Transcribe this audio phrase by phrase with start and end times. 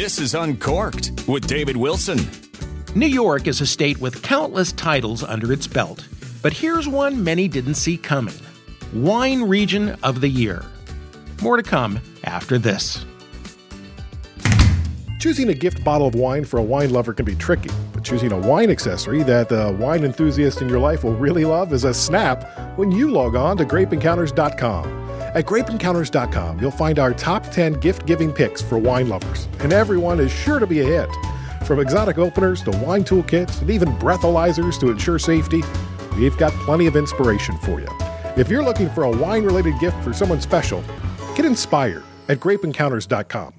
[0.00, 2.20] This is Uncorked with David Wilson.
[2.94, 6.06] New York is a state with countless titles under its belt.
[6.40, 8.36] But here's one many didn't see coming
[8.94, 10.64] Wine Region of the Year.
[11.42, 13.04] More to come after this.
[15.18, 18.30] Choosing a gift bottle of wine for a wine lover can be tricky, but choosing
[18.30, 21.92] a wine accessory that the wine enthusiast in your life will really love is a
[21.92, 25.07] snap when you log on to grapeencounters.com.
[25.38, 30.18] At grapeencounters.com, you'll find our top 10 gift giving picks for wine lovers, and everyone
[30.18, 31.08] is sure to be a hit.
[31.64, 35.62] From exotic openers to wine toolkits and even breathalyzers to ensure safety,
[36.16, 37.86] we've got plenty of inspiration for you.
[38.36, 40.82] If you're looking for a wine related gift for someone special,
[41.36, 43.54] get inspired at grapeencounters.com.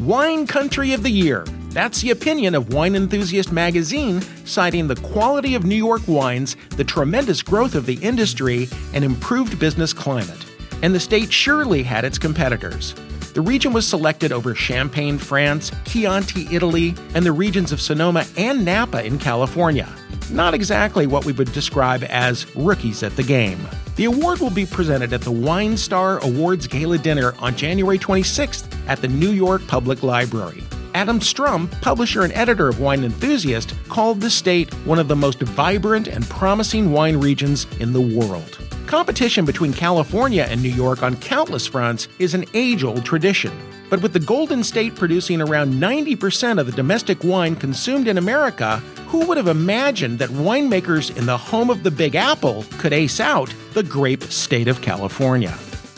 [0.00, 1.44] Wine Country of the Year.
[1.70, 6.84] That's the opinion of Wine Enthusiast magazine, citing the quality of New York wines, the
[6.84, 10.44] tremendous growth of the industry, and improved business climate
[10.82, 12.94] and the state surely had its competitors.
[13.34, 18.64] The region was selected over Champagne, France, Chianti, Italy, and the regions of Sonoma and
[18.64, 19.88] Napa in California.
[20.30, 23.58] Not exactly what we would describe as rookies at the game.
[23.96, 28.66] The award will be presented at the Wine Star Awards Gala Dinner on January 26th
[28.86, 30.62] at the New York Public Library.
[30.94, 35.40] Adam Strum, publisher and editor of Wine Enthusiast, called the state one of the most
[35.40, 38.58] vibrant and promising wine regions in the world.
[38.86, 43.52] Competition between California and New York on countless fronts is an age old tradition.
[43.88, 48.76] But with the Golden State producing around 90% of the domestic wine consumed in America,
[49.06, 53.20] who would have imagined that winemakers in the home of the Big Apple could ace
[53.20, 55.54] out the grape state of California?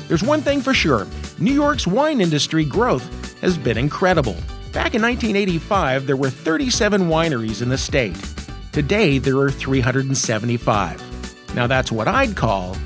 [0.09, 1.06] There's one thing for sure
[1.39, 3.09] New York's wine industry growth
[3.41, 4.37] has been incredible.
[4.75, 8.17] Back in 1985, there were 37 wineries in the state.
[8.72, 11.55] Today, there are 375.
[11.55, 12.77] Now, that's what I'd call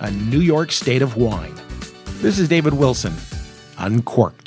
[0.00, 1.54] a New York state of wine.
[2.20, 3.14] This is David Wilson,
[3.78, 4.41] Uncorked.